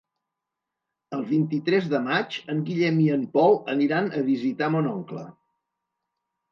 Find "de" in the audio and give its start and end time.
1.91-2.01